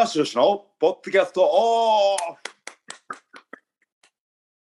[0.00, 2.32] 棚橋宏のポッドキャストオフ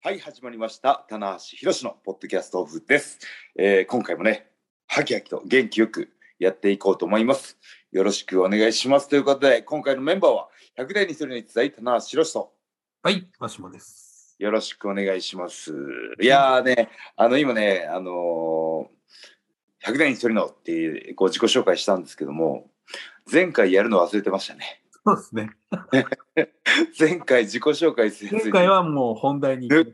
[0.00, 1.04] はい、始まりました。
[1.08, 3.18] 棚橋宏のポッドキャストオフです。
[3.58, 4.46] えー今回もね、
[4.86, 7.58] はきはきと元気よくやっていこうと思います。
[7.90, 9.08] よろしくお願いします。
[9.08, 12.52] ということで、今回のメンバーは、100代に一人の逸材、棚橋宏と、
[13.02, 14.36] はい、マシモです。
[14.38, 15.74] よろしくお願いします。
[16.22, 22.70] いやーね、あの、今ね、あのー、100代に一人のっていう、こう自己紹介したんですけども、
[23.30, 24.85] 前回やるの忘れてましたね。
[25.06, 25.50] そうですね。
[26.98, 29.84] 前回自己紹介せずに前回はもう本題にぬ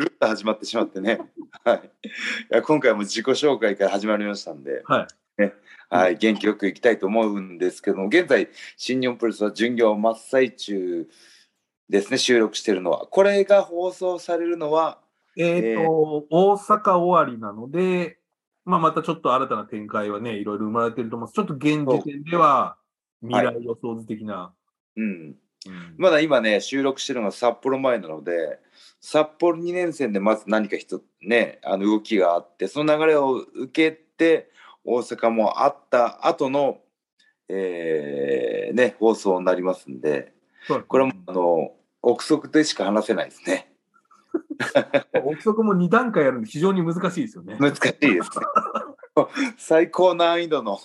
[0.00, 1.20] るっと始まってしまってね。
[1.64, 1.90] はい。
[2.04, 2.08] い
[2.50, 5.06] や今回も自己紹介から始まりましたんで、は
[5.38, 5.52] い。
[5.88, 11.08] はい、元気よくいきたいと思うんですけども、現在、新日本プロレスは巡業真っ最中
[11.88, 13.06] ですね、収録してるのは。
[13.06, 14.98] これが放送されるのは、
[15.36, 18.18] えっ、えと、大阪終わりなので、
[18.64, 21.34] まあ、またちょっと新たな展開はね、いろいろ生まれてると思うんです。
[21.36, 22.76] ちょっと現時点では、
[23.26, 24.52] 未来予想図的な。
[24.96, 25.04] うん、
[25.66, 28.58] うんまだ今ね、収録してるのが札幌前なので、
[29.00, 34.50] 札幌2年生でまず何か一つね、あの動きがあって、その流れを受けて、
[34.84, 36.80] 大阪もあった後の、
[37.48, 40.32] えーね、放送になりますんで、
[40.66, 43.72] そうこれはもうあの、憶測でしか話せないですね。
[45.24, 47.56] 憶測も2段階あるんで非常に難しいですよね。
[47.58, 48.20] 難しいですね。
[49.56, 50.78] 最高難易度の、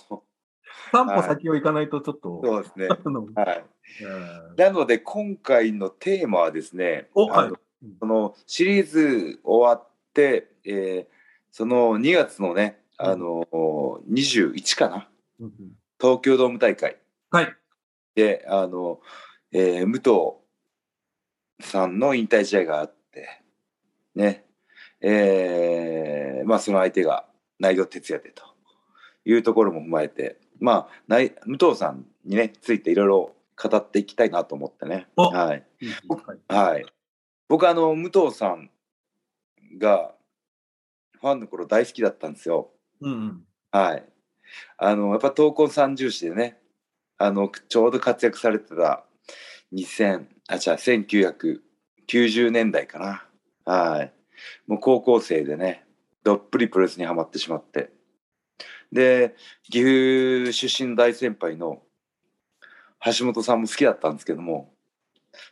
[0.92, 2.40] 3歩先を行かないとちょっと。
[2.44, 2.88] そうですね。
[2.88, 3.64] はい。
[4.02, 7.52] うんなので、今回のテーマはですね、お、はい。
[7.98, 11.20] そのシリーズ終わって、えー
[11.52, 13.44] その2月のね、あの
[14.08, 15.08] 21かな、
[15.40, 15.52] うんうん
[16.00, 16.96] 東京ドーム大会
[17.30, 17.54] はい。
[18.14, 19.00] で、あの、
[19.52, 23.42] えー武藤さんの引退試合があって、
[24.14, 24.44] ね、
[25.00, 27.26] えーまあその相手が
[27.58, 28.44] 内藤哲也でと
[29.24, 35.08] いうところも踏まえて、まあ、内武藤さんにね、ついていろいろ語っていきたいなと思ってね。
[35.16, 35.36] おはい。
[35.38, 35.64] はい
[36.48, 36.86] はい。
[37.48, 38.70] 僕あの武藤さん
[39.78, 40.14] が
[41.20, 42.70] ファンの頃大好きだったんですよ。
[43.00, 43.44] うんうん。
[43.70, 44.04] はい。
[44.78, 46.58] あのやっぱ闘魂三重士でね、
[47.18, 49.04] あのちょうど活躍されてた
[49.72, 53.24] 2000あじゃあ1990年代かな。
[53.64, 54.12] はい。
[54.66, 55.84] もう高校生でね、
[56.24, 57.90] どっぷりプロレスにはまってしまって。
[58.92, 59.36] で、
[59.70, 61.82] 岐阜出身の大先輩の
[63.04, 64.74] 橋本さんも好きだったんですけども、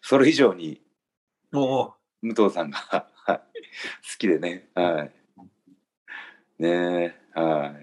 [0.02, 0.82] それ以上に。
[2.20, 3.40] 武藤さんがはい好
[4.18, 4.68] きでね。
[4.74, 5.12] はい。
[6.58, 7.74] ねえ、は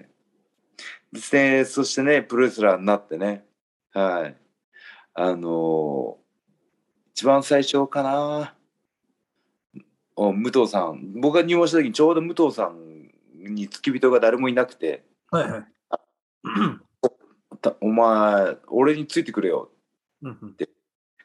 [1.13, 1.19] い。
[1.31, 3.45] で、そしてね、プロレスラーになってね。
[3.93, 4.35] はい。
[5.13, 6.25] あのー
[7.17, 8.55] 一番最初かな。
[10.17, 11.13] お武藤さん。
[11.21, 13.09] 僕が入門した時にちょうど武藤さん
[13.55, 15.05] に付き人が誰もいなくて、
[15.35, 15.65] はいはい。
[17.61, 19.69] たお前、俺についてくれよ。
[20.21, 20.55] うんうん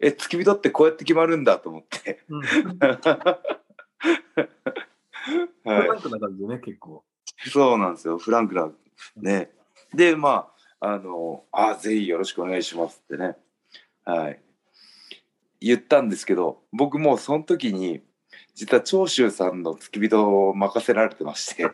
[0.03, 2.22] え、付き人ってこうやって決まるんだと思って。
[2.31, 2.41] うん。
[5.62, 7.04] はいフランクな感じでね、結構。
[7.53, 8.72] そうなんですよ、フランクな。
[9.16, 9.53] ね。
[9.93, 10.50] で、ま
[10.81, 13.37] あ、あの、あ、ぜひよろしくお願いしますってね。
[14.06, 14.41] はい。
[15.60, 18.03] 言ったんですけど、僕もうその時に、
[18.54, 21.71] 実は長州さんの付き人を任せられてまして。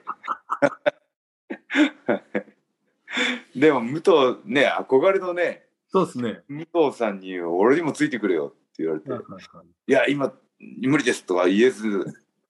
[3.56, 6.42] でも、武藤、ね、憧れのね、そうですね。
[6.48, 12.04] 武藤さんに、俺にもついてくれよって言われて、はいはいはいいや、今、無理ですとは言えず、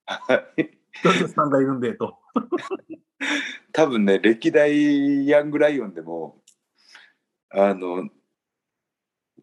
[0.06, 2.16] はいジョジョさんがいるんでと。
[3.72, 6.37] 多分ね歴代ヤングライオンでも
[7.50, 8.09] あの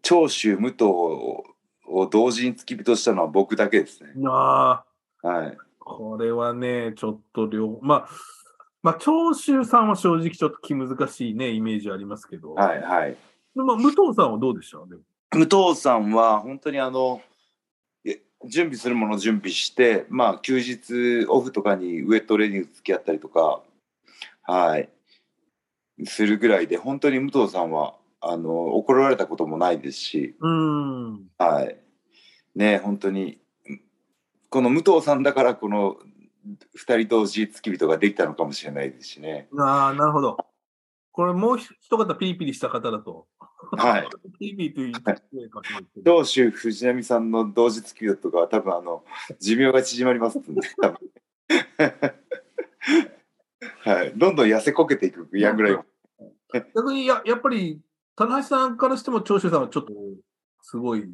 [0.01, 4.11] 長州武藤を同時に付き人したのは僕だけですね。
[4.27, 4.83] あ
[5.21, 8.09] あ、はい、これはね、ちょっと両、まあ、
[8.83, 12.53] まあ、長州さんは正直ちょっと気難しいね、イメージありますけど。
[12.53, 13.17] はい、はい。
[13.55, 14.77] まあ、武藤さんはどうでした？
[14.79, 17.21] 武藤さんは本当にあの
[18.05, 23.61] え準備するものを準備して、まあ、休日オフとかにウエットレディング付き合ったりとか、
[24.43, 24.89] はい、
[26.05, 31.29] するぐらいで本当に武藤さんはあの怒られたこともないですし、うーん。
[31.37, 31.77] はい。
[32.55, 33.39] ね本当に、
[34.49, 35.97] この武藤さんだから、この
[36.73, 39.47] 二人同時付き人ができたのかもしれないですしね。
[39.57, 40.37] ああ、なるほど。
[41.11, 43.27] これもう一方ピリピリした方だと。
[43.71, 44.09] はい。
[44.39, 49.05] ピリピリと言っていいかもしれないけど長州藤波さんの同時付き人とかは多分あの、
[49.39, 50.97] 寿命が縮まりますんで、多分
[53.85, 54.13] はい。
[54.15, 55.85] どんどん痩せこけていくヤングライオン。
[56.75, 57.81] 逆にや、やっぱり、
[58.15, 59.93] 棚橋さんからしても長州さんはちょっと、
[60.61, 61.09] すごい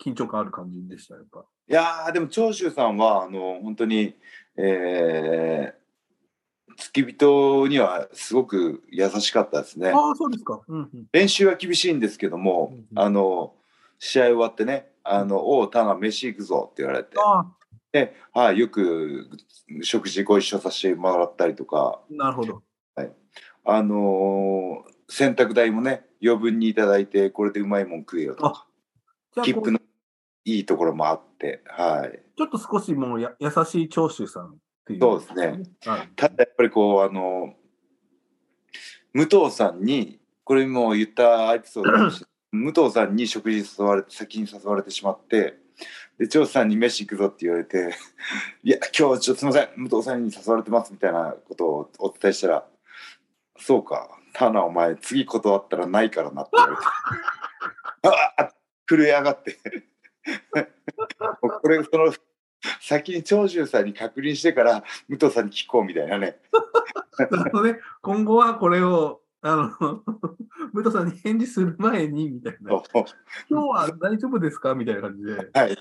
[0.00, 1.44] 緊張感ある感じでした、やっぱ。
[1.68, 4.14] いやーでも長州さんはあの本当に、
[4.56, 5.78] えー
[6.80, 9.90] 付き人にはすごく優しかったですね。
[9.90, 10.60] ああ、そうですか。
[10.68, 11.06] うんうん。
[11.10, 13.54] 練習は厳しいんですけども、うんうんあの
[14.00, 17.46] 試合終わってね「あのおうタが飯行くぞ」って言われて、あ
[17.90, 19.28] ではい、よく
[19.82, 22.62] 食事ご一緒させてもらったりとか、あ、なるほど。
[23.64, 28.66] あのー洗濯代もね余分にいただいてこれでうまいもん食えよとか
[29.42, 29.80] 切符の
[30.56, 34.56] いいところもあって、はい、ちょっと少しもうや優しい長州さんっ
[34.86, 35.00] ていう。
[35.00, 35.62] そうですね。
[35.84, 36.08] はい。
[36.16, 37.54] ただやっぱりこうあの
[39.12, 41.92] 武藤さんにこれも言ったエピソード
[42.52, 45.58] 武藤さんに食事に誘われて先に誘われてしまって
[46.18, 47.94] で長州さんに飯行くぞって言われて
[48.64, 52.66] 「いや今日ちょっとすいません武藤さんに誘われてます」みたいなことをお伝えしたら
[53.60, 56.82] 「そうかタナお前次断ったらないからな」って言われて
[58.08, 58.52] ああ
[58.86, 59.58] 震え上がって
[61.40, 62.12] これその
[62.80, 66.40] 先に長州さんに確認してから武藤さんに聞こうみたいなね
[67.18, 70.02] なるほどね、今後はこれを、あの、
[70.72, 72.70] 武藤さんに返事する前に、みたいな。
[72.72, 72.82] 今
[73.48, 74.74] 日は大丈夫ですか？
[74.76, 75.50] みたいな感じで。
[75.52, 75.76] はい。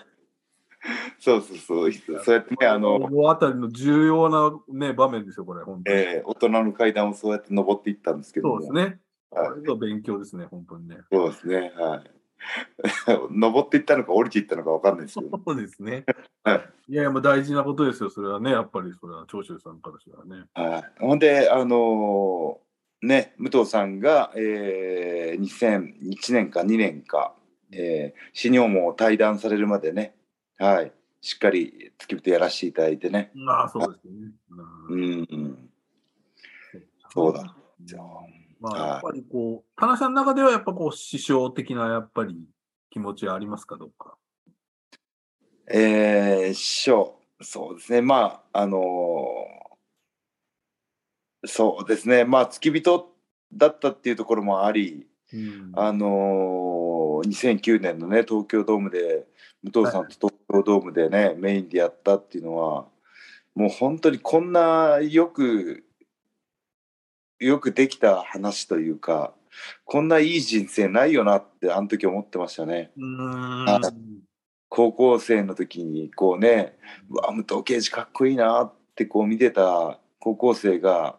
[1.20, 1.92] そうそうそう。
[1.92, 5.98] そうやってね、あの、大あたりの重要な、ね、場面ですよ、これ、本当に。
[5.98, 8.56] えー大人の階段をそうやって登っていったんですけども。
[8.56, 9.00] そうですね。
[9.30, 10.98] はいこれが勉強ですね、本当にね。
[11.12, 11.72] そうですね。
[11.76, 12.12] はい。
[13.32, 15.40] 登っていったのか降りていったのかわかんないですけど。
[15.46, 16.06] そうですね。
[16.44, 20.46] はいいやいや、もう大事なことですよ、それはね、やっぱり、それは長州さんからしたらね。
[20.54, 20.84] はい。
[21.00, 22.68] ほんで、あのー
[23.08, 27.36] ね、武藤さんが、えー、2001年か2年か、
[27.72, 30.16] えー、新日本も対談されるまでね、
[30.58, 30.92] はい。
[31.22, 33.32] しっかり付き人やらせていただいてね。
[33.36, 34.32] まあ、そうですよね。
[34.90, 35.70] ううんん。
[37.10, 37.56] そうだ。
[37.82, 38.04] じゃあ
[38.60, 38.90] まあ、はい。
[38.90, 42.38] やっぱりこう、田中さんの中ではやっぱこう、師匠的なやっぱり
[42.90, 44.18] 気持ちはありますかどうか？
[45.70, 49.68] えー、師匠、そうですね、まあ、あのー
[51.46, 53.14] そうですね、まあ、付き人
[53.54, 55.72] だったっていうところもあり、うん。
[55.76, 59.28] あのー2009年のね、東京ドームで、
[59.64, 62.86] 武藤さんと東京ドームでね、メインでやったっていうのは、
[63.56, 65.84] もう本当にこんなよく、
[67.40, 69.34] よくできた話というか、
[69.86, 72.92] こんないい人生ないよなって、あの時思ってましたね。
[74.70, 76.78] 高校生の時にこうね
[77.10, 81.16] うわ武藤刑事かっこいいなってこう見てた高校生が、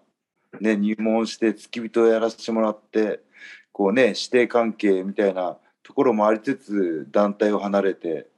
[0.60, 3.20] ね、入門して付き人をやらせてもらって
[3.72, 8.28] こうね師弟関係みたいなところもありつつ団体を離れて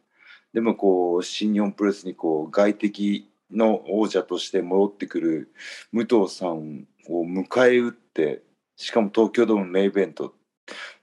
[0.55, 5.53] でもこう新日本プロレスにこう外敵の王者として戻ってくる
[5.93, 8.43] 武藤さんを迎え撃って
[8.77, 10.35] しかも東京ドームメイベント。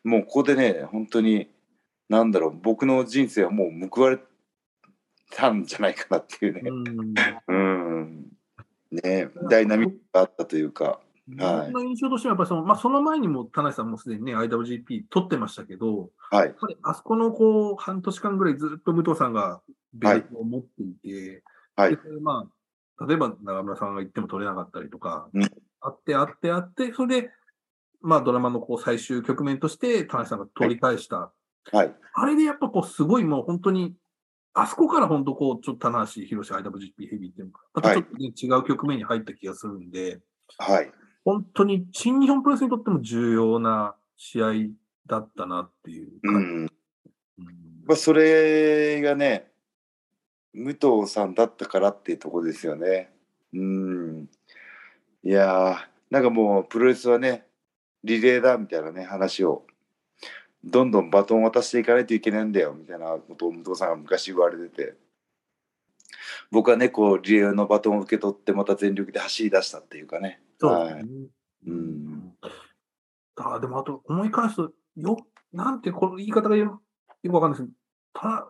[0.04, 1.50] もうここでね本当に
[2.10, 4.20] なんだろう僕の人生はもう報われ
[5.32, 6.62] たんじゃないかなっていうね、
[7.48, 7.56] うん。
[7.56, 8.26] うん、
[8.92, 11.02] ねダイナミックがあったというか、
[11.36, 11.72] はい。
[11.72, 16.56] 僕の印象としては、やっぱりその、まあ、その前にも田中さんもすでにね、IWGP 取ってましたけど、はい。
[16.84, 19.62] あそこのこう半年間ぐらいずっと武藤さんが
[19.94, 21.44] ベルトを持っていて、
[21.76, 21.92] はい。
[21.92, 22.57] でそれまあ、
[23.06, 25.44] 例えば長村さんが言っても取れなかったりとか、うん。
[25.82, 27.30] あってあってあって、それで、
[28.02, 31.32] まあドラマのこう最終局面として田中さんが取り返した。
[31.72, 31.96] はい。
[32.14, 33.96] あれでやっぱこうすごいもう本当に、
[34.54, 40.20] あそこから本当こう、ちょっと棚橋宏 IWGP ヘビーっていうのがまたちょっとね、違う局面に入った気がするんで、
[40.58, 40.92] はい。
[41.24, 44.54] 本当に新日本プロレスにとっても重要な試合
[45.06, 46.48] だったなっていうう感じ。
[46.48, 46.68] んうん。
[47.86, 49.52] まあ、それがね
[50.58, 53.12] 武藤さんだったからっていうところですよね。
[53.54, 54.30] うん。
[55.24, 55.78] いやー
[56.10, 57.46] なんかもうプロレスはね
[58.04, 59.66] リレーだみたいなね話を。
[60.64, 64.96] どんどんバトンを渡していかないといけないんだよみたいなことを武藤さんが昔言われてて。
[66.50, 70.42] 僕はねこうリレーのバトンを受け取ってまた全力で走り出したっていうかね。
[70.60, 71.06] そうですね。
[71.68, 72.34] うん。
[73.36, 75.18] あでもあと思い返すと、よ、
[75.54, 76.82] なんてこの言い方がよ
[77.22, 77.70] よくわかんないです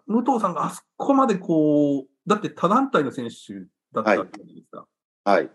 [0.08, 3.54] 武藤さんがあそこまでこう、だって他団体の選手
[3.94, 4.88] だったわけじゃないですか。
[5.24, 5.50] はい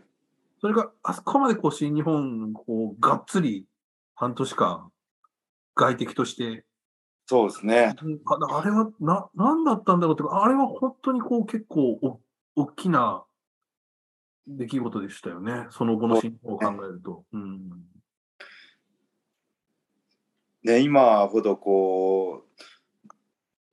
[0.60, 3.66] それがあそこまでこう新日本、こう、がっつり
[4.14, 4.92] 半年間、
[5.74, 6.64] 外敵として
[7.26, 7.94] そうですね
[8.26, 12.20] ああれはな、なんだったんだろうってあれは本当にこう結構お
[12.54, 13.24] 大きな
[14.46, 15.66] 出来事でしたよね。
[15.70, 17.24] その後の進行を考えると。
[17.32, 17.70] うん。
[20.64, 22.51] ね、今ほどこう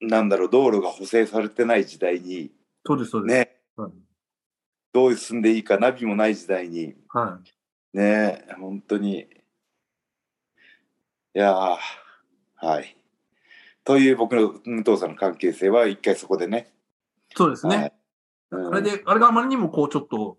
[0.01, 2.51] なんだろう道路が補正されてない時代に
[2.85, 3.37] そうです、そうです。
[3.37, 3.91] ねはい。
[4.93, 7.39] どう進んでいいかナビもない時代には
[7.93, 7.97] い。
[7.97, 9.25] ね本当にい
[11.33, 11.77] やー
[12.55, 12.95] はい
[13.83, 16.71] という僕の武藤さんの関係性は一回そこでね
[17.35, 17.75] そうですね。
[17.75, 17.93] はい
[18.51, 20.37] うんあれで、あれがあまりにもこうちょっと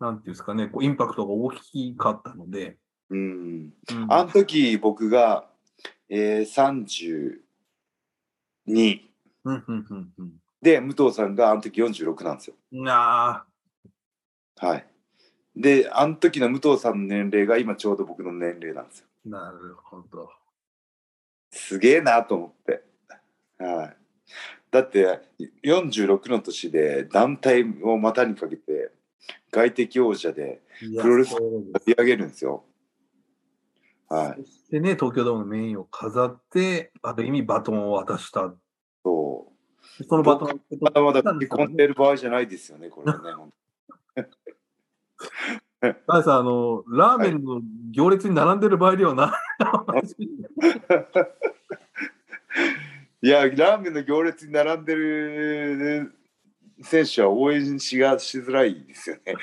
[0.00, 2.78] なんていうんですかね、こうインパクトが大きかったので。
[3.10, 3.18] うん。
[3.18, 5.46] うんあの時僕が、
[6.08, 6.44] えー、
[8.72, 9.00] 32
[9.44, 12.54] うんうんうんうんで、武藤さんがあの時46なんですよ。
[12.70, 13.46] な
[14.60, 14.86] あ、はい。
[15.56, 19.06] で、あの時の武藤さんの年齢が今ちょうど僕の年齢なんですよ。
[19.24, 20.30] なるほど。
[21.50, 22.82] すげえなと思って。
[23.58, 23.96] はい。
[24.70, 25.20] だって
[25.64, 28.92] 46の年で団体を股にかけて
[29.50, 30.60] 外敵王者で
[31.00, 32.64] プロレスそうです盛り上げるんですよ。
[34.10, 34.42] はい。
[34.42, 38.52] そしてね、東京ドームのメインを飾って、ある意味バトンを渡した。
[39.04, 39.52] そ
[40.00, 40.04] う。
[40.04, 43.32] そのバトンをまだまだ吹き込んでる場合じゃないですよね、 これはね。
[43.32, 43.52] ほん
[46.06, 47.62] ガイさん、あの、ラーメンの
[47.92, 49.32] 行列に並んでる場合ではない。
[53.26, 56.12] いや、ラーメンの行列に並んでる
[56.82, 59.36] 選手は応援しがしづらいですよね。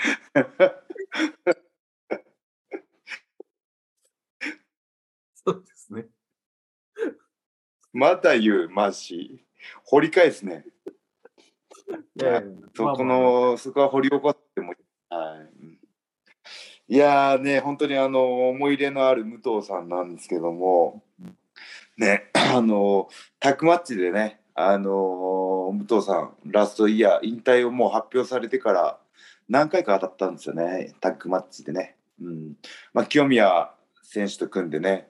[5.48, 6.06] そうですね。
[7.98, 9.44] まだ言う、マジ。
[9.84, 10.66] 掘り返すね。
[12.16, 12.44] いや
[12.76, 14.74] そこの、そこは掘り起こっても。
[15.10, 15.40] はい。
[15.62, 15.78] うん
[16.90, 21.04] いやーね、本当にあの、思い入れのある武藤さんなんですけども、
[21.98, 23.10] ね、あの、
[23.42, 29.00] タッグマッチでね、あの、武藤さん、ラストイヤー、引退をもう発表されてから
[29.50, 31.98] 何回か当たったんですよね、タッグマッチでね。
[32.22, 32.54] うん。
[32.94, 33.70] まあ、清宮
[34.02, 35.10] 選手と組んでね、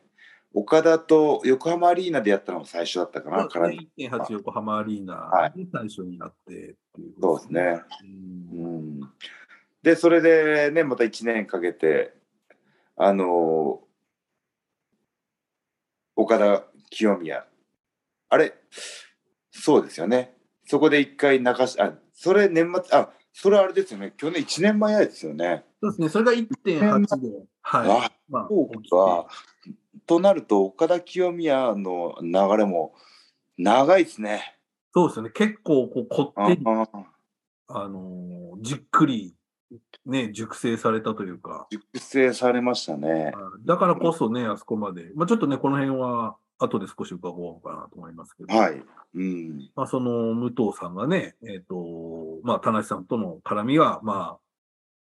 [0.53, 6.55] 岡田と横浜アリーナでやったのが最初だったかな、そうです絡みね1.8横浜アリーナはで最初になってっ
[6.95, 7.81] ていうそうですね。
[8.53, 8.99] うんうん。
[9.83, 12.13] でそれでねまた1年かけて
[12.95, 13.81] あの
[16.15, 17.45] 岡田清宮。
[18.29, 18.53] あれ？
[19.51, 20.35] そうですよね。
[20.65, 24.13] そこで一回流しあそれ年末あそれあれですよね。
[24.17, 25.63] 去年1年前ですよね。
[25.81, 27.91] そうですね、それが1.8で、はい。
[27.91, 29.27] あまあ、そうか
[30.05, 32.93] となると岡田清宮の流れも
[33.57, 34.57] 長いですね。
[34.93, 36.87] そうですよね、結構こうこあってり、あ
[37.67, 39.35] あのーじっくり、
[40.05, 43.33] ね、熟成されたというか、熟成されましたね。
[43.65, 48.81] だからこそね、あそこまで、まあ、ちょっとね、この辺は後で少し伺おうかなと思いますけど、はい。
[49.15, 49.69] うん。
[49.75, 54.39] まあ、その武藤さんがね、えっ、と、まあ、田無さんとの絡みは、まあ、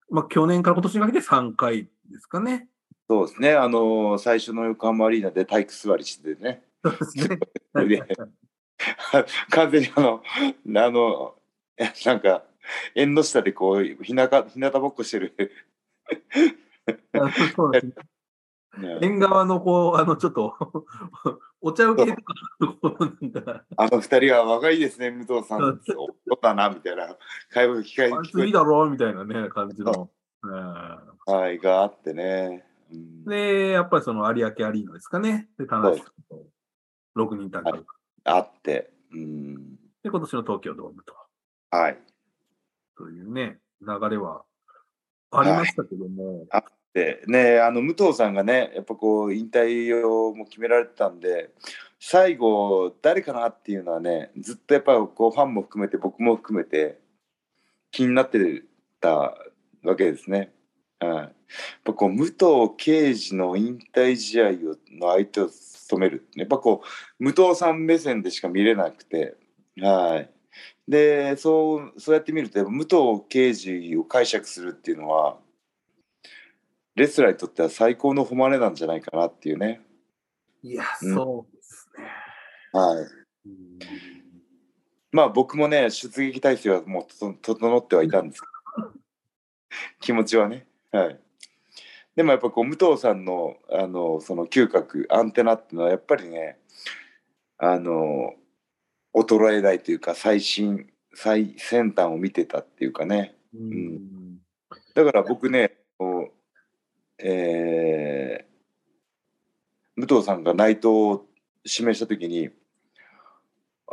[0.10, 2.68] まあ、去年から今年にかけて3回ですかね。
[3.07, 3.53] そうですね。
[3.53, 6.63] あの最初の横浜アリーナで体育座りしてね。
[6.83, 7.39] そうですね。
[7.88, 8.01] で
[9.50, 11.35] 完全にあの、あの、
[11.77, 12.43] えなんか、
[12.93, 15.33] 縁の下でこう、ひなか、ひなたぼっこしてる。
[17.55, 17.93] そうですね
[18.77, 20.55] ね 縁側のこう、あの、ちょっと、
[21.62, 22.21] お茶受けと
[23.41, 25.59] かあの二人は若いですね、武藤さん。
[25.59, 27.15] そうそうだな、みたいな
[27.50, 30.09] 会話が聞かえあいついいだろうみたいなね、感じの。
[30.43, 30.51] うん
[31.25, 32.65] はい、があってね。
[32.92, 35.50] うんで、やっぱりその有明アリーナですかね。
[35.58, 36.04] で、田中と
[37.15, 37.82] 6人タッグ、はい
[38.27, 38.92] あって。
[39.13, 39.75] うん。
[40.04, 41.13] で、今年の東京ドームと。
[41.70, 41.98] はい。
[42.98, 44.44] というね、流れは
[45.32, 46.46] ありましたけども、
[46.94, 51.51] でね、あの武藤さんがね、やっぱこう引退をもう決められてたんで、
[52.00, 57.00] 最後、誰かなっていうのはね、ずっとやっぱこうファンも含めて、僕も含めて、
[57.92, 58.63] 気になって
[59.01, 59.38] た
[59.84, 60.54] わけですね。
[61.00, 61.35] はい、
[61.83, 62.35] ぱこう武藤
[62.77, 64.51] 敬司の引退試合を
[64.91, 66.81] の相手を務める、やっぱこ
[67.19, 69.35] う、武藤さん目線でしか見れなくて、
[69.79, 70.29] はい。
[70.87, 72.97] で、そうそうやって見ると、武藤
[73.29, 75.37] 敬司を解釈するっていうのは、
[76.95, 79.81] レスラーにとっては最高の誉れなんじゃないかなっていうね。
[80.63, 82.05] いや、うんそうですね。
[82.71, 83.05] はい。
[83.47, 84.15] うん
[85.15, 88.47] まあ僕もね、出撃体制はもうと整ってはいたんですけ
[88.81, 88.91] ど、
[90.01, 90.67] 気持ちはね。
[90.91, 91.19] はい。
[92.15, 96.57] でもやっぱこう武藤さんのあのその嗅覚、アンテナっていうのはやっぱりね、
[97.57, 98.34] あの、
[99.13, 103.36] 衰えないというか最新、最先端を見てたっていうかね。
[103.53, 104.39] うん
[104.93, 106.31] だから僕ね、こう
[107.17, 108.55] えー
[109.98, 111.25] 武藤さんが内藤を
[111.63, 112.50] 指名した時に、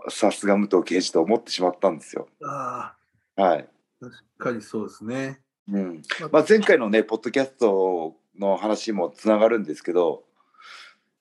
[0.08, 2.28] さすが武藤敬司と思ってしまったんですよ。
[2.44, 2.94] あ
[3.36, 3.68] はい。
[4.02, 5.40] あ、確かにそうですね。
[5.68, 10.20] うんまあ、前回のね、ポッドキャストの話もつながるんですけど、やっ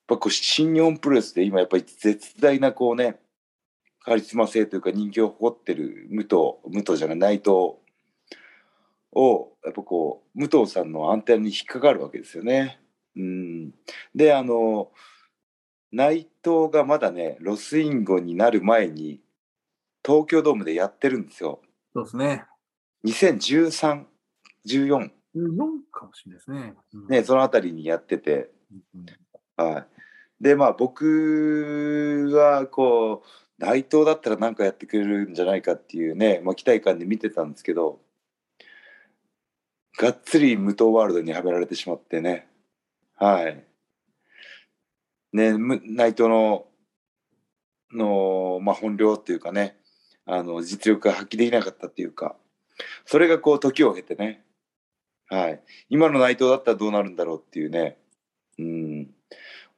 [0.08, 3.20] ぱこう新日本プロレスで今やっぱり絶大なこうね、
[4.00, 6.34] カリスマ性というか人気を誇ってる武藤、
[6.68, 7.82] 武藤じゃない、内藤
[9.12, 12.80] を、やっぱこう、武藤さんのアンテナに引っかかるわけですよね。
[13.16, 13.74] うん。
[14.14, 14.90] で、あの、
[15.92, 19.20] 内藤がまだね、ロスインゴになる前に、
[20.04, 21.60] 東京ドームでやってるんですよ。
[21.94, 22.44] そうですね。
[23.04, 24.06] 2013
[24.66, 25.50] 14、14
[25.90, 26.74] かもしれないですね。
[26.94, 28.50] うんね、そのあたりにやってて、
[28.94, 29.06] うん
[29.56, 29.86] はい。
[30.42, 33.28] で、まあ僕はこう、
[33.58, 38.00] 内藤だったら何かやってくれるんじゃないかっていうね、まあ、期待感で見てたんですけど、
[39.98, 42.48] がっつり無糖ワールドにはめられてしまってね。
[43.14, 43.64] はい。
[45.32, 46.66] ね、む内藤の、
[47.92, 49.76] の、まあ、本領っていうかね、
[50.26, 52.36] あの、実力が発揮できなかったっていうか、
[53.04, 54.44] それがこう、時を経てね、
[55.32, 55.62] はい。
[55.88, 57.96] 今の内藤だったらどうなるんだろうっていうね、
[58.58, 59.10] うん、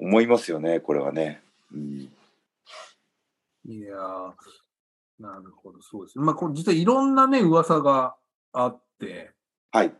[0.00, 1.42] 思いますよね、これはね。
[1.72, 2.10] うん、
[3.64, 4.32] いやー、
[5.20, 6.24] なるほど、そうですね。
[6.24, 8.16] まあ、これ実はいろんなね、噂が
[8.52, 9.30] あって、
[9.70, 9.94] はい。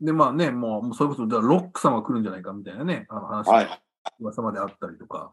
[0.00, 3.82] で、まあね、もう、もうそれこそ、だからロックさんが来るんじゃないかみたいなね、あの話、はい。
[4.18, 5.32] 噂まであったりとか。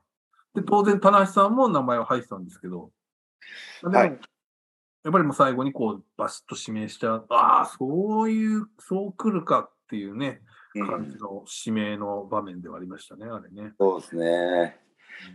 [0.53, 2.91] で、当然、田無さんも名前は入ってたんですけど、
[3.81, 4.19] でも、はい
[5.05, 7.25] やっぱりもう最後にこう、バシッと指名しちゃう。
[7.29, 10.41] ああ、そういう、そう来るかっていうね、
[10.73, 13.73] うん、感じの指名の場面ではありましたね、あれね。
[13.79, 14.79] そうですね。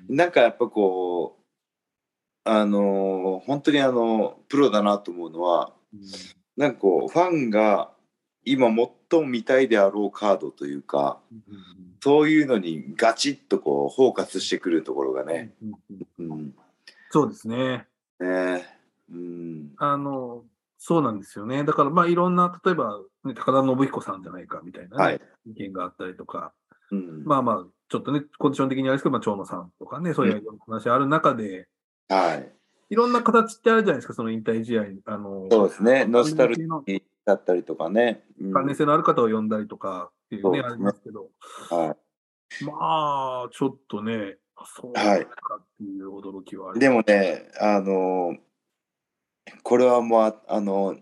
[0.09, 6.01] なんかやっぱこう、あのー本当にあの、プロだなと思うのは、うん
[6.57, 7.93] なんかこう、ファンが
[8.45, 11.41] 今最も見たいであろうカードというか、うん
[12.03, 15.53] そういうのにガチッとこう、フォーカスしてくるところがね。
[15.63, 15.73] うん
[16.19, 16.55] うんうん。
[17.11, 17.57] そうですね。
[17.57, 17.87] ね
[18.19, 18.61] うん。
[19.81, 20.45] あの、
[20.79, 21.65] そうなんですよね。
[21.65, 25.21] だから、まあ、いろんな、例えば、ね、高田信彦さんじゃないかみたいなね、はい。
[25.47, 26.53] 意見があったりとか、
[26.91, 27.25] うん。
[27.25, 31.67] まあまあ、ちょっとね、コンディション的にあれですけど、まあ、長野さんとかね、そういう話ある中で、
[32.09, 32.53] はい。
[32.91, 34.85] いろんな形ってあるじゃないですか、その引退試合。
[35.07, 36.05] あの、そうですね。
[36.05, 38.25] ノスタルジのーだったりとかね。
[38.41, 41.29] うん関連性のある方を呼んだりとかっていうね、そうねありますけど、
[41.71, 41.97] は
[42.63, 46.81] まあ、ちょっとね、あそうはいかっていう驚きはありい。
[46.81, 48.37] でもね、あの
[49.63, 50.97] これはもう、ああの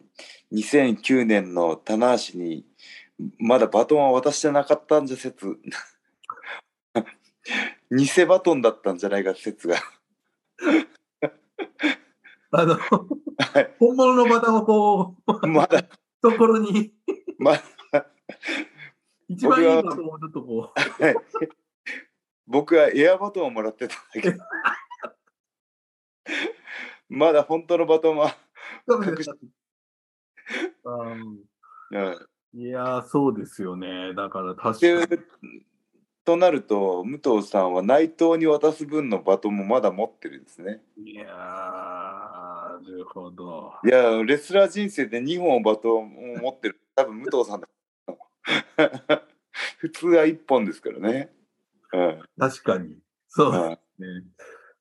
[0.53, 2.65] 2009年の棚橋に、
[3.39, 5.59] まだバトンは渡してなかったんじゃ説。
[7.91, 9.77] 偽バトンだったんじゃないか説が。
[12.51, 15.83] あの、はい本物のバタをこう、まだ、
[16.23, 16.93] ところに、
[17.39, 17.55] ま
[19.29, 21.15] 一番いいバトンをちょっとこはい
[22.47, 24.39] 僕はエアバトンをもらってたんだけど。
[27.09, 28.37] まだ本当のバトンは、
[28.87, 29.31] う、隠し
[30.85, 31.49] うん
[31.91, 34.15] うん、いやー、そうですよね。
[34.15, 35.23] だから確かに。
[36.29, 40.83] となると武藤さんは内藤に渡す分のバトンもまだ持ってるんですね。
[41.03, 43.73] いやー、なるほど。
[43.83, 47.69] いやレスラー人生で2本バトンを持ってる 多分武藤さんだ
[49.79, 51.33] 普通は1本ですからね。
[51.95, 52.99] うん確かに。
[53.29, 54.25] そううんですね。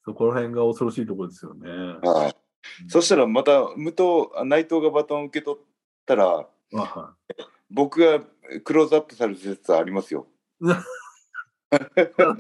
[0.08, 1.70] そこら辺が恐ろしいところですよね。
[2.02, 2.36] はい、
[2.88, 5.64] そしたらまた武藤あ内藤がバトンを受け取っ
[6.06, 7.14] たらまあは
[7.70, 8.22] 僕が
[8.64, 10.28] クローズアップされる説ありますよ。
[10.62, 10.82] い なる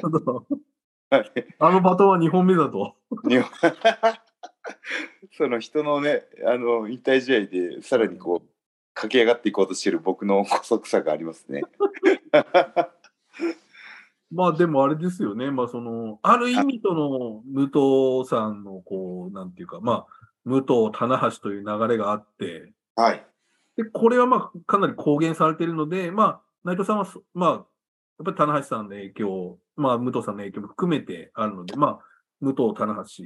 [0.01, 0.45] ほど。
[1.09, 2.95] はいあのバトンは2本目だと。
[5.35, 8.49] その人のねあの引退試合でさらにこう
[8.93, 11.63] 駆け上がっていこうとしてる僕の姑息さがありますね。
[14.31, 15.51] まあでもあれですよね。
[15.51, 20.05] まあその、ある意味との武藤さんのこう、なんていうか、まあ、
[20.45, 23.25] 武藤、棚橋という流れがあって、はい。
[23.75, 27.65] で、これはまあかなり公言されているので、まあ、内藤さんはそ、まあ、やっ
[28.25, 31.99] ぱり棚橋さんの影響、まあ、武藤さんの影響も含めてあるので、まあ、
[32.41, 33.23] 武藤、棚橋、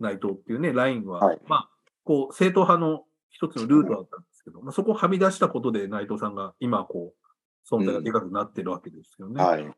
[0.00, 1.70] 内藤っていうね、ラインは、はいまあ、
[2.04, 9.42] こう、正統派の一つのルートだったんですけど、まあ、そこをはみ出したことで内藤さんが今、こう、存在がでかくなってるわけですよね。
[9.42, 9.74] はい。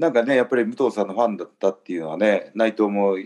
[0.00, 3.18] なんかね、やっぱり武藤さんのファンだったっていうのはね、内藤も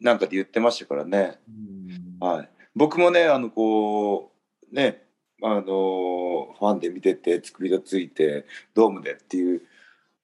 [0.00, 1.38] なんかで言ってましたからね。
[1.48, 2.50] うんはい。
[2.74, 4.32] 僕もね、あの、こ
[4.68, 5.04] う、ね、
[5.40, 9.62] あの、ファンで見てて、つくびがついて、ドームでっていう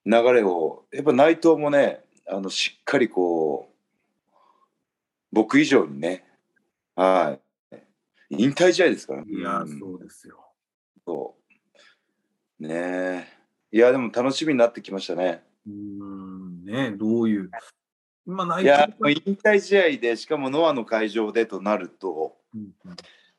[0.05, 4.35] 流れを、やっぱ内藤もね、あの、しっかりこう、
[5.31, 6.25] 僕以上にね、
[6.97, 7.39] は
[7.71, 7.77] い。
[8.31, 9.23] 引退試合ですから。
[9.23, 10.45] いや、うんそうですよ。
[11.07, 11.37] そ
[12.59, 12.67] う。
[12.67, 13.77] ねえ。
[13.77, 15.47] いや、でも楽しみになってきましたね。
[15.69, 17.51] うーん、ね、どういう？
[18.27, 22.71] まあ、内いや、藤引退試合で、しかもノアの会場でとなると、うん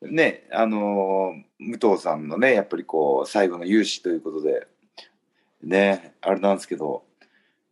[0.01, 4.67] うんね、あのー武藤さんのね、やっぱりこう、最後の勇姿ということで、
[5.61, 7.03] ね、あれなんですけど、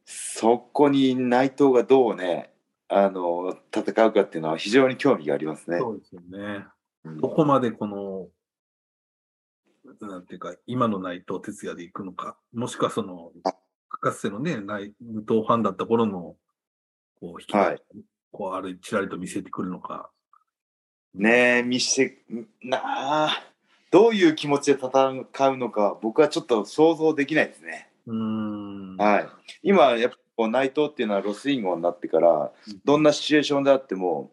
[0.06, 2.54] そこに内藤がどうね、
[2.90, 5.78] あのー戦うかっていうのは非常に興味がありますね。
[5.80, 6.66] そうですよね。
[7.06, 8.28] うんどこまでこの、
[10.02, 13.56] なんていうか、今の内藤哲也で行くのか、もしくはそのあ、
[14.00, 16.36] かつてのね、内武藤ファンだった頃の、
[17.20, 17.82] こう、引きはい
[18.32, 20.12] こう、あれ、ちらりと見せてくるのか。
[21.16, 22.24] ねえ、見して、
[22.62, 23.44] なあ、
[23.90, 27.90] どういう気持ちで戦うのか、僕はちょっと想像できないですね。
[28.06, 28.98] うん。
[28.98, 29.30] はい。
[29.64, 32.52] 今、やっぱ内藤っていうのはロスインゴになってから、
[32.86, 34.32] どんなシチュエーションであっても、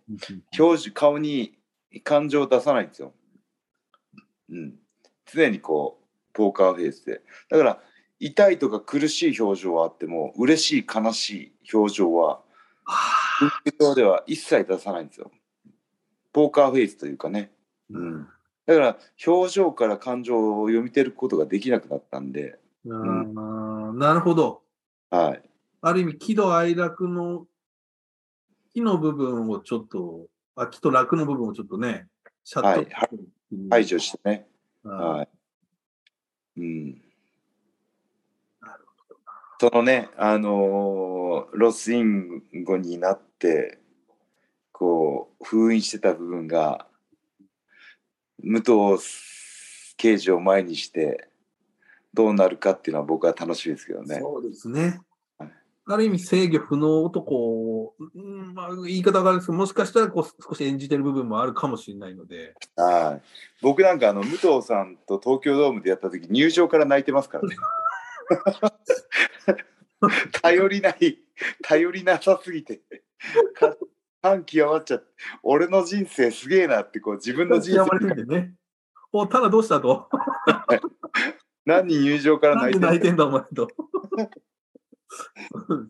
[0.59, 1.57] 表情、顔に
[2.03, 3.15] 感情を出さないんですよ。
[4.51, 4.75] うん。
[5.33, 7.23] 常にこう、ポーカーフェイスで。
[7.49, 7.83] だから、
[8.25, 12.41] 痛いとか苦しい表情はあっても、嬉しい、悲しい表情は、
[12.85, 15.31] は空港では一切出さないんですよ。
[16.33, 17.53] ポーカーフェイスというかね。
[17.95, 18.29] あうん。
[18.65, 24.63] だから、表情から感情を読み取ることができなくなったんで、なるほど。
[25.11, 25.43] はい。
[25.83, 27.47] ある意味、喜怒哀楽の、
[28.73, 32.09] 喜の部分をちょっと、あ、喜と楽の部分をちょっとね、
[32.43, 33.09] シャットはいは
[33.69, 34.47] 排除してね。
[34.85, 35.29] あはい。
[36.57, 37.05] うん。
[39.65, 43.79] そのね、あのーロスインゴになって、
[44.71, 46.87] こう、封印してた部分が、
[48.43, 49.03] 武藤
[49.97, 51.29] 刑事を前にして、
[52.13, 54.19] どうなるかっていうのは僕は楽しみですけどね。
[54.21, 55.01] そうですね
[55.39, 55.51] はい。
[55.87, 63.23] ある意味、制御不能男を、うんまあ、言い方があれですけど、もしかしたらこう少し演じてる部分もあるかもしれないので、はい。
[63.63, 67.57] 僕なんかあの武藤さんと東京ドームでやった時入場から泣いてますからね。
[70.43, 71.19] 頼りない、
[71.63, 72.83] 頼りなさすぎて、
[73.55, 73.77] か
[74.23, 75.07] 感極まっちゃって、
[75.43, 78.55] 俺の人生すげえなってこう自分の人生ね。
[79.13, 80.09] お、ただどうしたと？
[81.65, 83.69] 何人入場から泣いてるで泣いてんだ、お前と？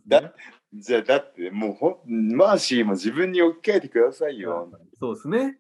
[0.07, 0.35] だ
[0.75, 4.69] じゃあだってもうほんマーシーも自分に置き換えてくださいよ。
[4.71, 5.59] 好そうですね。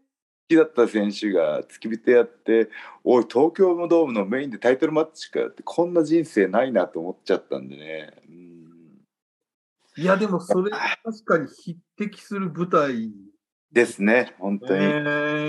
[0.48, 2.68] きだった選手が付き人やって、
[3.02, 8.12] おい、東京ドームのメインでタイトルマッチかよって、こんな人生ないなと思っちゃったんでね。
[8.28, 8.44] うん
[9.96, 13.12] いや、でもそれ、確かに匹敵する舞台、
[13.70, 14.85] ですね、本当に。
[14.85, 14.88] え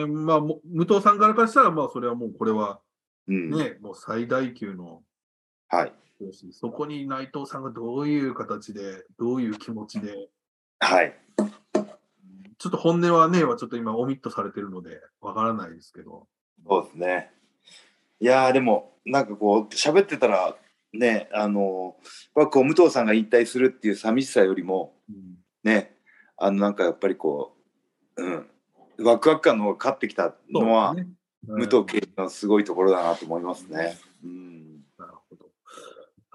[0.04, 2.80] ーまあ、も武藤さんからからしたら、まあ、それはもう、これは
[3.28, 5.02] うんね、もう最大級の
[5.68, 5.94] はい。
[6.52, 10.30] そこに内藤さんがどういう形で、どういう気持ちで、
[10.80, 11.20] はい。
[12.58, 16.28] ちょっと本音はね、はちょっと今オミットされてるので、わからないですけど。
[16.68, 17.32] そうですね。
[18.20, 20.56] いやーでもなんかこう喋ってたら
[20.94, 25.96] ねあのーこう武藤さんが引退するっていう寂しさよりもうんね
[26.38, 27.56] あのなんかやっぱりこ
[28.18, 31.08] う、うん、ワクワク感の勝ってきたのは、ね
[31.48, 33.96] 武藤敬司のすごいところだなと思いますね。
[34.24, 34.55] うん。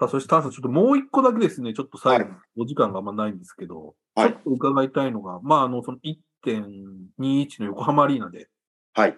[0.01, 4.31] さあ、そして、タンさん、ちょっともう一個だけですね、ちょっと最後はい、お時間があんまないんですけど、はい。
[4.31, 5.99] ちょっと伺いたいのが、まあ、あの、その
[6.43, 8.49] 1.21の横浜アリーナで、
[8.95, 9.15] はい。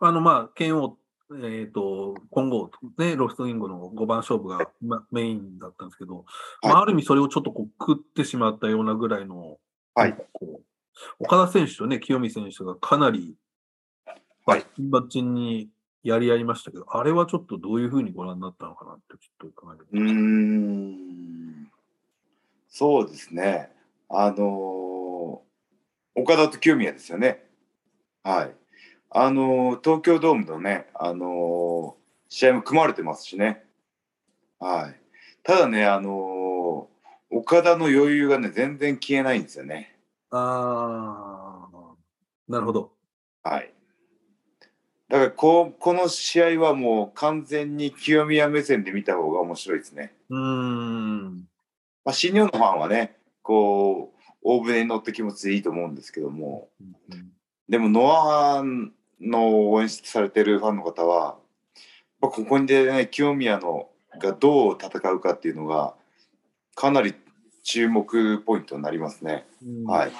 [0.00, 0.98] あの、まあ、剣王、
[1.40, 6.24] えっ、と、今後、ね、ロストインゴの5番勝負が、ま、メインだったんですけど、
[6.62, 9.58] まあ、ある意味それをちょっとこう食ってしまったようなぐらいの、
[9.94, 10.16] はい。
[10.32, 10.62] こ
[11.20, 13.36] う岡田選手とね、清美選手がかなり、
[14.46, 14.62] バはい。
[14.62, 15.68] ッチンバッチンに
[16.02, 21.70] やり合いましたけど、あれはちょっとどういうふうにご覧になったのかなって、ちょっと伺いたいうーん
[22.68, 23.70] そうですね。
[24.08, 25.42] あのー
[26.14, 27.42] 岡田と清宮ですよね。
[28.22, 28.54] はい。
[29.10, 33.64] あのー東京ドームのね、あのー試合も組まれてますしね。
[34.58, 35.00] はい。
[35.42, 36.92] ただね、あのー
[37.34, 39.98] 岡田の余裕がね、全然消えないんですよね。
[40.30, 41.94] ああ、
[42.48, 42.92] なるほど。
[43.42, 43.72] はい。
[45.12, 50.14] だからこう、この試合はもう完全に清宮目線で見た方が面白いですね。
[50.30, 51.46] うーん。
[52.02, 56.70] まあ、新日本のファンはね、こう、大船に乗った気持ちでいいと思うんですけども、
[57.68, 58.64] でも、ノア
[59.20, 61.36] の応援されてるファンの方は、
[62.18, 65.94] まあここにでね、清宮のがどう戦うかっていうのが、
[66.74, 67.14] かなり
[67.64, 69.46] 注目ポイントになりますね。
[69.62, 70.12] うんはい。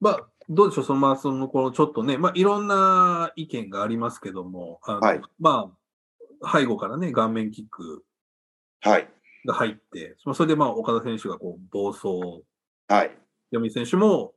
[0.00, 5.72] まあ、どうでしょう、その、まあ、その、このちょっとね、まあ、いろんな意見がありますけども、あのはいま
[6.42, 8.04] あ、背後からね、顔面キック
[8.80, 9.08] はい。
[9.44, 12.44] が入って、まあそれでまあ、岡田選手がこう、暴走、
[12.88, 13.10] はい。
[13.50, 14.34] 読み選手も、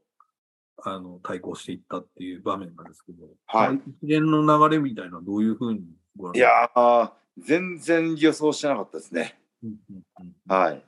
[0.84, 5.82] あの、対抗していったっていう場面なんですけど、はいまあ一連の流れみたいなどういうふうに
[6.17, 9.38] ご覧いやー、全然予想してなかったですね。
[9.63, 10.84] うんうんうんはい。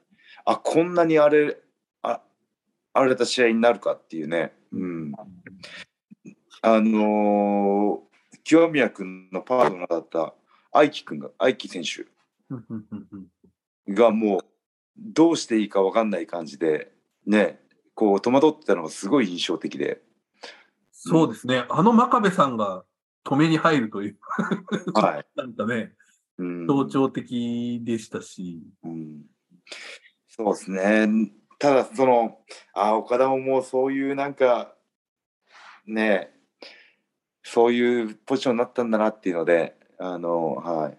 [0.46, 1.58] あ、こんなに荒れ、
[2.02, 2.22] あ
[2.94, 4.54] 荒れた試合になるかっていうね。
[4.74, 5.14] うん。
[6.62, 10.34] あのー清宮君のパートナーだった
[10.72, 12.06] 愛樹君が、愛樹選手
[13.92, 14.42] がもう、
[14.98, 16.92] どうしていいか分かんない感じで、
[17.26, 17.60] ね、
[17.96, 20.02] こう戸惑ってたのがすごい印象的で。
[20.92, 21.66] そうですね。
[21.70, 22.84] あの真壁さんが
[23.26, 24.18] 止めに入るという、
[24.94, 25.26] はい。
[25.36, 25.94] なんかね、
[26.38, 29.22] うん象徴的でしたし、うん
[30.28, 31.08] そうですね。
[31.64, 32.40] ただ、その、
[32.74, 34.74] あ、岡田ももうそういうなんか、
[35.88, 36.30] ね、
[37.42, 40.98] そういうポジションになったんだなっていうので、あの、はい。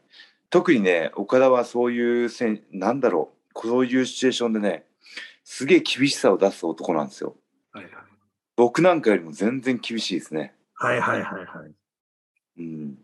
[0.48, 4.86] 特にね、岡田はそういうせん、なんだろう、そういうシチュエーションでね、
[5.44, 7.36] すげえ厳しさを出す男なんですよ。
[7.70, 7.92] はいはい。
[8.56, 10.54] 僕なんかよりも全然厳しいですね。
[10.72, 11.74] はいはいはいはい。
[12.58, 12.98] うん。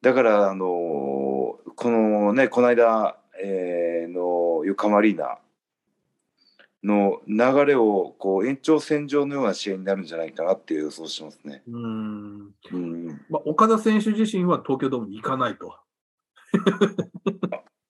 [0.00, 5.38] だから、あのこのね、この間、えーの横浜アリーナ
[6.84, 11.62] の流れをこう延長線上のような試合になるんじゃないかなっていう予想してますね。
[11.68, 12.54] うん。
[12.72, 13.06] うん。
[13.30, 15.76] まあ、岡田選手自身は東京ドームに行かないと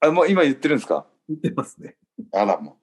[0.01, 1.07] あ、もう今言ってるんですか？
[1.29, 1.97] 言ってますね。
[2.33, 2.77] あら、も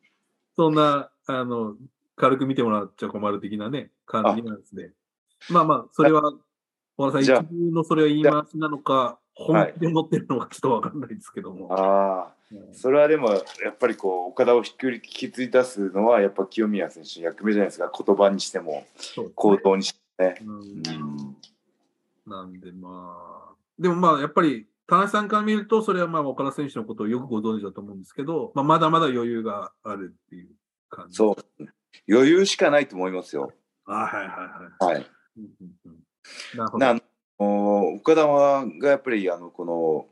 [0.56, 1.76] そんな、あの、
[2.16, 4.92] 軽く見てもらっちゃ困る的なね、感じなんですね。
[5.50, 6.34] まあまあ、それは、
[6.98, 11.68] 小原さん、一流のそれは言い回しなのか、本気で持ってるのかちょっとわかんないですけども。
[11.68, 11.74] う。
[11.74, 12.34] ああ。
[12.74, 18.88] それはでもやっぱりこう岡田を引き引き継ぎ出すのはやっぱ清宮選手の役目じゃないですか言葉にしてもね
[19.36, 20.36] 行動にしてね。
[20.46, 21.38] うんうん
[22.26, 30.50] なんでまあ、でもまあ、やっぱり、田中さんから見ると、それはまあ、岡田選手のことをよくご存知だと思うんですけど、まあ、まだまだ余裕があるっていう
[30.90, 31.16] 感じ。
[31.16, 31.36] そう
[32.08, 33.52] 余裕しかないと思いますよ。
[33.86, 34.34] あはいは
[34.82, 34.96] いはい。
[34.96, 35.08] はい。
[35.38, 36.00] うんうんうん
[36.56, 37.09] なるほど。
[37.40, 40.08] 岡田はがやっぱりあのこの、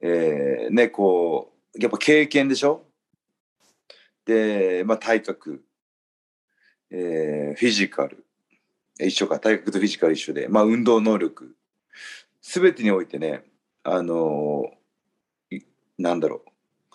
[0.00, 2.84] えーねこうやっぱ経験でしょ？
[4.24, 5.62] で、まあ、体格、
[6.90, 8.24] えーフィジカル。
[8.98, 9.38] 一緒か。
[9.38, 11.54] 体格とフィジカル一緒で、まあ、運動能力。
[12.40, 13.44] 全てにおいてね
[13.82, 14.70] あの
[15.50, 15.60] い
[15.98, 16.50] なんだろう。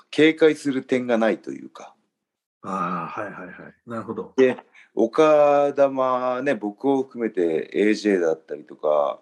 [0.09, 1.93] 警戒する点がないというか。
[2.63, 3.55] ああ、はいはいはい。
[3.87, 4.33] なるほど。
[4.37, 4.57] で
[4.93, 9.19] 岡田はね僕を含めて AJ だったりとか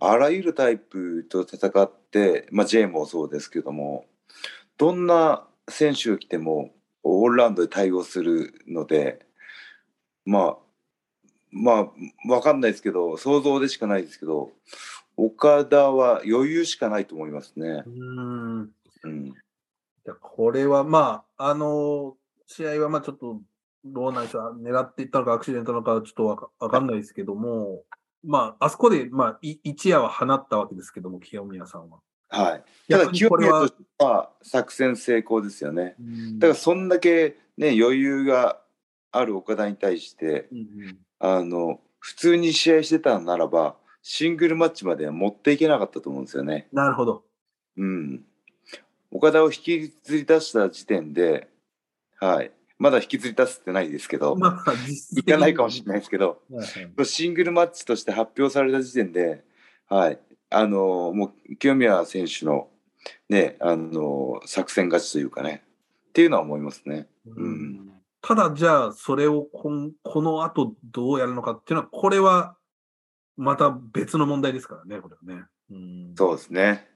[0.00, 4.06] あらゆるタイプと戦って、まあ、J もそうですけども
[4.78, 6.70] どんな選手が来ても
[7.02, 9.26] オールラウンドで対応するので
[10.24, 10.56] まあ
[11.52, 11.88] まあ
[12.26, 14.52] 分かんないですけど想像でしかないですけど
[15.16, 17.88] 岡田は余裕しかないと思いますねう。
[17.88, 18.70] ーん。
[19.04, 19.34] うん、
[20.20, 23.40] これはまあ、あの試合はまあちょっと、
[23.84, 27.82] どうなんでしょう、狙っていったのか、アクシデントなのか、ちょっとわかわかんないですけども、
[28.22, 31.98] まあ、あそこで、まあ、い一夜は放ったわけですけども、清宮さんは。
[32.28, 35.94] はい、ただ清宮としては作戦成功ですよね。
[36.00, 38.60] うんだからそんだけ、ね、余裕が
[39.12, 46.68] ある岡田に対してうんうんあの普通に試合してたならばシングルマッチまでは持っていけなかったと思うんですよね。
[46.72, 47.24] なるほど。
[47.76, 48.24] うん、
[49.10, 51.48] 岡田を引きずり出した時点で、
[52.24, 54.72] はい、まだ引きずり出せてないですけど、まあ、
[55.16, 57.06] いかないかもしれないですけどはいはい。
[57.06, 59.44] シングルマッチとして発表された時点で、
[59.88, 62.68] はい、あのもう清宮選手の,、
[63.28, 65.64] ね、あの作戦勝ちというかね
[66.08, 67.08] っていうのは思いますね。
[67.26, 67.90] うん。
[68.22, 72.56] ただ、じゃあ、それをこんこの後どうやるのかっていうのは、これは
[73.36, 75.44] また別の問題ですからね、これはね。
[75.70, 76.14] うん。
[76.16, 76.86] そうですね。
[76.88, 76.93] うん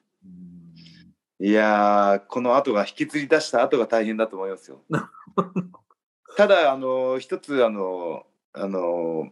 [1.41, 4.83] いやーこの後が引きずり出した後が大変だと思いますよ。
[6.37, 9.29] ただあの一つあのあの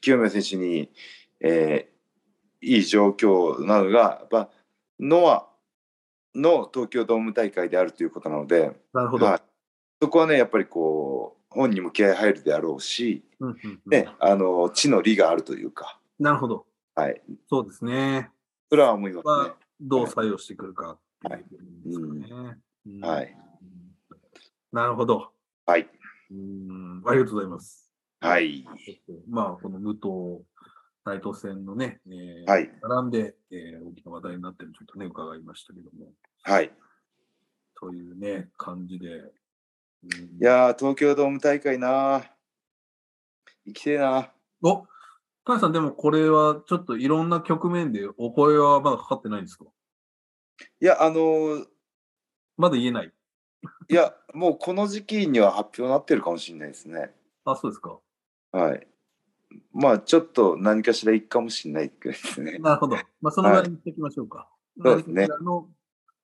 [0.00, 0.90] 清宮選手に、
[1.40, 1.92] えー
[2.62, 4.48] いい状況なのがやっぱ
[5.00, 5.48] ノア
[6.34, 9.26] の東京ドーム大会であるということなので、なるほど。
[9.26, 9.40] はい、
[10.00, 16.64] そこはねやっぱりこう本人も気合い入るであろうし、うんうんうんね、あの地の利があるというか、なるほど。
[16.94, 18.30] はい、そうですね。
[18.70, 19.56] それは思いますねは。
[19.80, 20.96] どう作用してくるか
[21.28, 21.54] って
[22.86, 23.36] いはい。
[24.72, 25.32] なるほど。
[25.66, 25.88] はい、
[26.30, 27.02] うん。
[27.06, 27.90] ありがとうございます。
[28.20, 28.64] はい、
[29.28, 30.44] まあ、この武藤
[31.04, 36.72] 内藤戦のね、えーはい、並んで、えー大きな話題になってるのちょっとね、伺いましたけども、はい。
[37.80, 39.08] というね、感じで。
[39.08, 39.30] うん。
[40.40, 42.24] いやー東京ドーム大会なー。
[43.64, 44.32] 行きてえな
[44.62, 44.86] お
[45.44, 49.64] カンさん、でもこれはちょっといろんな局面でお声はまだかかってないんですか？
[50.80, 51.66] いやあのー
[52.56, 53.12] まだ言えない。
[53.88, 57.98] いやもうこの時期には発表になってるかもしれないですねあ、そうですか。
[58.52, 58.86] はい
[59.72, 62.96] まあちょっと何かしらいくかもしれないくらいですねなるほど。
[63.20, 64.48] まあ、そのぐらいにしておきましょうか。
[64.82, 65.68] そうですねの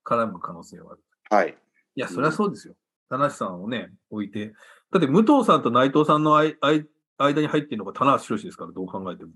[0.05, 1.01] 絡む可能性はある。
[1.31, 1.57] はい
[1.99, 2.75] いや、そりゃそうですよ。
[3.11, 4.55] 田無さんをね、置いて。
[4.93, 6.87] だって、武藤さんと内藤さんのあいあい
[7.19, 9.33] 間に入っているのが棚橋宏ですから、どう考えても。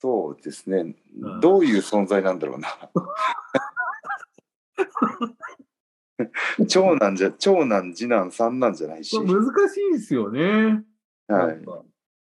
[0.00, 2.68] そうですね、うんどういう存在なんだろうな
[6.68, 10.84] 長男じゃ長男次男三男じゃないし、難しいですよね。
[11.28, 11.60] はい、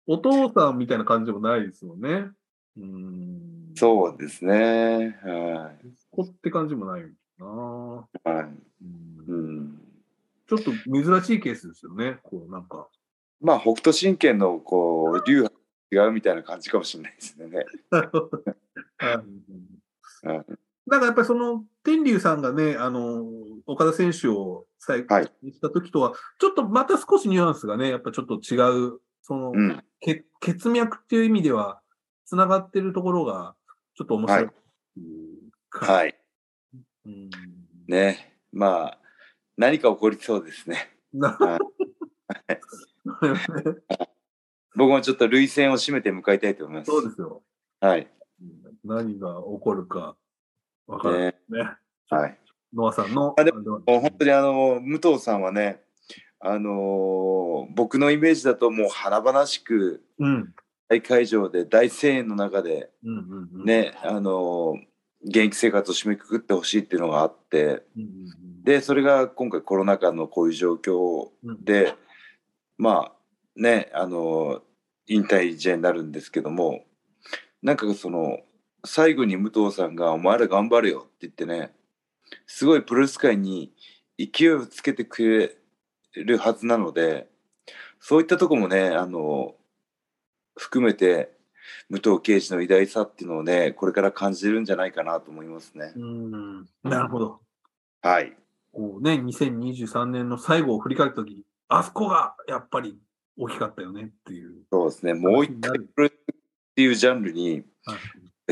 [0.05, 2.29] お父さんみたいな感じでもないですよね。
[2.77, 3.73] うーん。
[3.75, 5.71] そうですねは
[6.09, 7.05] こって感じもないな。
[7.05, 8.49] い、はい
[9.29, 9.81] うんうん、
[10.47, 12.17] ちょっと珍しいケースですよね。
[12.23, 12.87] こう、なんか。
[13.39, 15.55] まあ北斗神拳のこう流派
[15.91, 17.65] が違うみたいな感じかもしれないですね
[18.97, 19.13] はい
[20.27, 20.57] うん
[20.87, 23.25] なんかやっぱりその、天竜さんがね、あの、
[23.67, 28.55] 岡田選手を最後はいにした時とは、ちょっとまた少しニュアンスがね、やっぱちょっと違
[28.87, 29.83] う、その、うん。
[29.99, 31.81] け血脈っていう意味では、
[32.25, 33.55] つながってるところが、
[33.95, 34.49] ちょっと面白い。
[35.71, 36.17] はい。
[37.05, 37.29] うん
[37.87, 38.39] ね。
[38.51, 38.99] まあ、
[39.57, 40.95] 何か起こりそうですね。
[44.75, 46.91] 僕もちょっと涙腺を締めて迎えたいと思います。
[46.91, 47.41] そうですよ。
[47.79, 48.07] はい。
[48.83, 50.15] 何が起こるか
[50.85, 51.69] わからないねね。
[52.09, 52.39] はい。
[52.73, 53.33] ノアさんの。
[53.37, 53.83] あでももう？
[53.85, 55.81] 本当にあの、武藤さんはね、
[56.39, 60.53] あのー僕のイメージだともう華々しくうん。
[60.89, 63.65] 大会場で大声援の中でうんうんうん。
[63.65, 64.79] ね、あのー
[65.23, 68.63] 現役生活を締めくくってほしいっていうのがあって、うんうんうん。
[68.63, 71.95] で、それが今回コロナ禍のこういう状況うん、で、
[72.77, 73.13] まあ
[73.55, 74.61] ね、あの、
[75.07, 76.85] 引退試合になるんですけども、
[77.63, 78.39] なんかその、
[78.85, 81.73] 最後に武藤さんが、お前ら頑張れよって言ってね、
[82.45, 83.71] すごいプロレス界に
[84.17, 85.23] 勢いをつけてく
[86.15, 87.27] れるはずなので、
[87.99, 89.55] そういったとこもね、あの、
[90.57, 91.35] 含めて、
[91.89, 95.93] 武藤敬司の偉大さっていうのをね、これから感じてるんじゃないかなと思いますね。
[95.95, 96.65] うん。
[96.83, 97.39] なるほど。
[98.01, 98.35] はい。
[98.73, 102.97] こうね、2023年の最後を振り返ったとき、あそこがやっぱり
[103.37, 104.63] 大きかったよねっていう。
[104.71, 105.13] そうですね。
[105.13, 106.15] もう一回プロレスっ
[106.75, 107.95] ていうジャンルには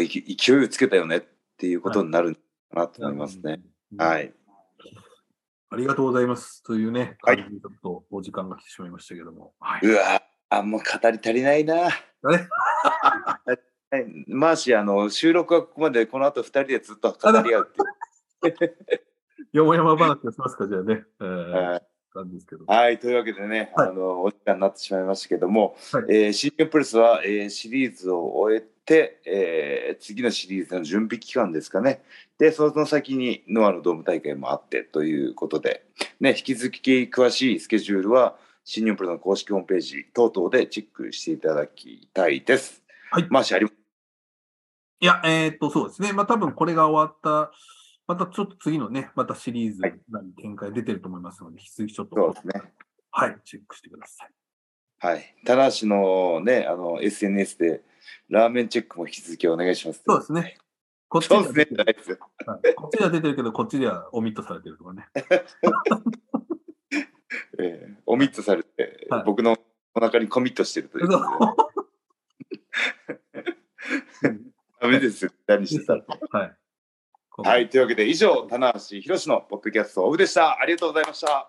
[0.01, 1.23] いい勢いをつけたよねっ
[1.57, 2.41] ていうことになるか
[2.73, 3.61] なと思いますね。。
[3.97, 4.19] は。
[4.19, 4.33] い。
[5.69, 6.63] ありがとうございます。
[6.63, 9.53] というね、はいちょっとお時間が来てしまいましたけども。
[9.59, 9.85] はい。
[9.85, 11.75] うわあ、もう語り足りないな。
[11.75, 11.91] はい
[14.27, 18.75] マーシー、あの、収録はここまで、この後二人でずっと語り合うっていう
[19.53, 21.05] よもやま話をしますか、じゃあね。
[21.21, 22.65] えー、はいなんですけど。
[22.65, 32.03] はい、というわけでね、はいあの、お時間になってしまいましたけども、はいえー新日本プレスは、えーシリーズを終えて、えー次のシリーズの準備期間ですかね。
[32.37, 35.85] で、その先にノアのドーム大会もあってということで、
[36.19, 42.83] ね、引き続き詳しいスケジュールは、新日本プレスの公式ホームページ等々でチェックしていただきたいです。
[43.11, 46.13] はいマーシーありいや、えーっと、そうですね。
[46.13, 47.51] まあ多分これが終わった、
[48.07, 52.61] またちょっと次のね、またシリーズはいなり展開出てると思いますので、引き続きちょっと、そうですね。
[53.11, 54.31] はい、チェックしてください。
[54.99, 55.35] はい。
[55.45, 57.81] 棚橋のね、あの、SNS で、
[58.29, 60.03] ラーメンチェックも引き続きお願いします。
[60.05, 60.57] そうですね。
[61.07, 61.43] こっちでは。
[61.53, 61.85] 出てる
[62.45, 65.07] はいこっちでは出てるけど、こっちではオミットされてるとかね。
[67.59, 69.57] えーオミットされて、はい僕の
[69.93, 71.07] お腹にコミットしてるという。
[74.81, 75.31] ダメですよ。
[75.47, 76.55] 何してたらはい。
[77.37, 77.69] はい。
[77.69, 80.59] というわけで、以上、棚橋宏のポッドキャストオフでした。
[80.59, 81.47] ありがとうございました。